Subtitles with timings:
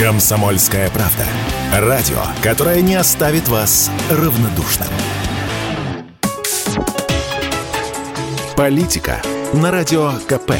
[0.00, 1.26] Комсомольская правда.
[1.74, 4.88] Радио, которое не оставит вас равнодушным.
[8.56, 9.20] Политика
[9.52, 10.52] на Радио КП.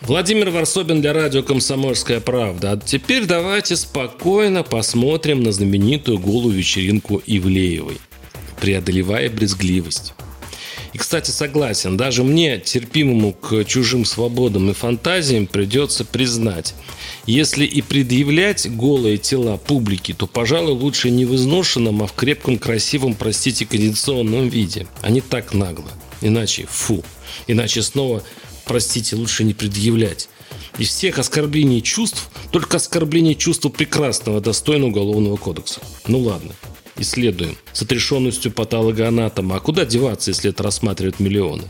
[0.00, 2.72] Владимир Варсобин для радио «Комсомольская правда».
[2.72, 7.98] А теперь давайте спокойно посмотрим на знаменитую голую вечеринку Ивлеевой,
[8.60, 10.14] преодолевая брезгливость.
[10.96, 16.74] И, кстати, согласен, даже мне, терпимому к чужим свободам и фантазиям, придется признать,
[17.26, 22.56] если и предъявлять голые тела публике, то, пожалуй, лучше не в изношенном, а в крепком,
[22.58, 25.92] красивом, простите, кондиционном виде, а не так нагло.
[26.22, 27.04] Иначе, фу,
[27.46, 28.22] иначе снова,
[28.64, 30.30] простите, лучше не предъявлять.
[30.78, 35.82] Из всех оскорблений чувств только оскорбление чувства прекрасного достойно Уголовного кодекса.
[36.06, 36.54] Ну ладно,
[36.98, 39.56] исследуем с отрешенностью патологоанатома.
[39.56, 41.64] А куда деваться, если это рассматривают миллионы?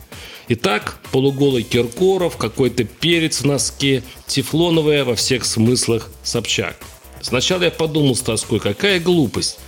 [0.48, 6.77] Итак, полуголый Киркоров, какой-то перец в носке, тефлоновая во всех смыслах Собчак.
[7.20, 9.59] Сначала я подумал с тоской, какая глупость.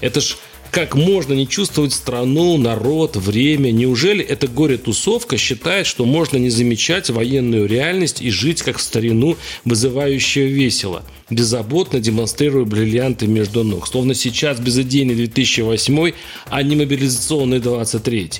[0.00, 0.36] Это ж
[0.76, 3.70] как можно не чувствовать страну, народ, время?
[3.70, 9.38] Неужели эта горе-тусовка считает, что можно не замечать военную реальность и жить как в старину,
[9.64, 13.88] вызывающее весело, беззаботно демонстрируя бриллианты между ног?
[13.88, 16.12] Словно сейчас безыдейный 2008,
[16.50, 18.30] а не мобилизационный 23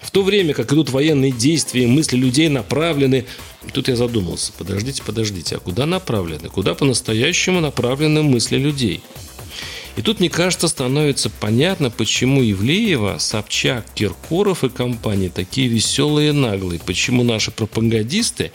[0.00, 3.26] в то время как идут военные действия, мысли людей направлены...
[3.74, 6.48] Тут я задумался, подождите, подождите, а куда направлены?
[6.48, 9.02] Куда по-настоящему направлены мысли людей?
[9.98, 16.32] И тут, мне кажется, становится понятно, почему Ивлеева, Собчак, Киркоров и компания такие веселые и
[16.32, 16.78] наглые.
[16.78, 18.52] Почему наши пропагандисты,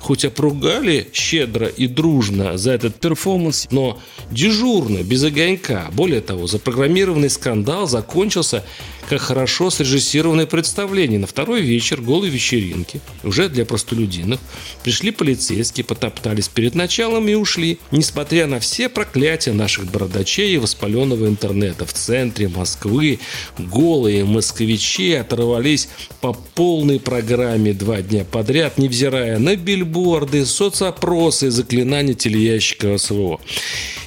[0.00, 5.90] хоть опругали щедро и дружно за этот перформанс, но дежурно, без огонька.
[5.92, 8.64] Более того, запрограммированный скандал закончился
[9.10, 11.18] как хорошо срежиссированное представление.
[11.18, 14.38] На второй вечер голой вечеринки, уже для простолюдинов,
[14.84, 21.26] пришли полицейские, потоптались перед началом и ушли, несмотря на все проклятия наших бородачей и воспаленного
[21.26, 21.86] интернета.
[21.86, 23.18] В центре Москвы
[23.58, 25.88] голые москвичи оторвались
[26.20, 29.56] по полной программе два дня подряд, невзирая на
[29.90, 33.40] бильборды, соцопросы, заклинания телеящика СВО.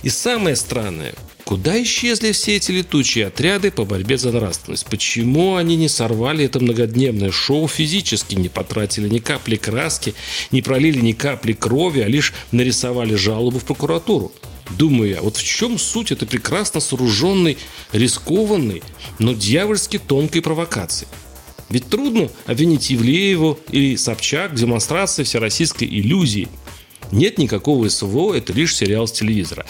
[0.04, 1.14] И самое странное–
[1.46, 4.86] Куда исчезли все эти летучие отряды по борьбе за нравственность?
[4.86, 10.16] Почему они не сорвали это многодневное шоу физически, не потратили ни капли краски,
[10.52, 14.32] не пролили ни капли крови, а лишь нарисовали жалобу в прокуратуру?
[14.80, 17.58] Думаю я, вот в чем суть этой прекрасно сооруженной,
[17.92, 18.82] рискованной,
[19.20, 21.08] но дьявольски тонкой провокации?
[21.70, 26.48] Ведь трудно обвинить Евлееву или Собчак в демонстрации всероссийской иллюзии.
[27.12, 29.66] Нет никакого СВО, это лишь сериал с телевизора.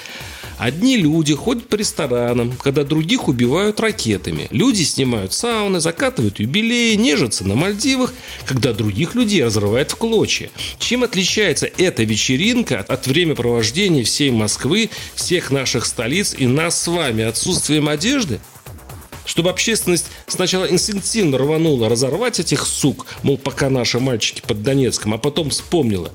[0.57, 4.47] Одни люди ходят по ресторанам, когда других убивают ракетами.
[4.51, 8.13] Люди снимают сауны, закатывают юбилеи, нежатся на Мальдивах,
[8.45, 10.49] когда других людей разрывает в клочья.
[10.79, 17.23] Чем отличается эта вечеринка от времяпровождения всей Москвы, всех наших столиц и нас с вами?
[17.23, 18.39] Отсутствием одежды?
[19.25, 25.17] Чтобы общественность сначала инстинктивно рванула разорвать этих сук, мол, пока наши мальчики под Донецком, а
[25.17, 26.11] потом вспомнила,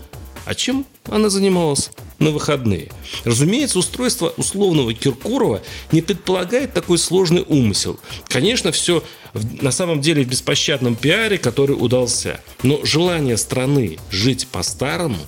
[0.48, 2.90] а чем она занималась на выходные?
[3.24, 8.00] Разумеется, устройство условного Киркорова не предполагает такой сложный умысел.
[8.28, 9.04] Конечно, все
[9.34, 12.40] на самом деле в беспощадном пиаре, который удался.
[12.62, 15.18] Но желание страны жить по-старому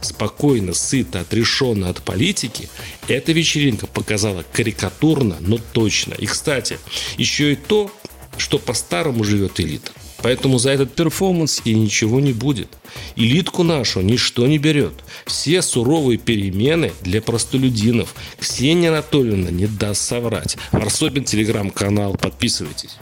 [0.00, 2.68] спокойно, сыто, отрешенно от политики,
[3.08, 6.14] эта вечеринка показала карикатурно, но точно.
[6.14, 6.78] И, кстати,
[7.16, 7.90] еще и то,
[8.36, 9.90] что по-старому живет элита.
[10.20, 12.68] Поэтому за этот перформанс и ничего не будет.
[13.14, 14.94] Элитку нашу ничто не берет.
[15.26, 18.14] Все суровые перемены для простолюдинов.
[18.38, 20.56] Ксения Анатольевна не даст соврать.
[20.72, 22.16] Варсобин телеграм-канал.
[22.16, 22.96] Подписывайтесь.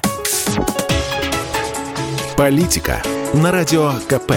[2.37, 4.33] Политика на радио КП.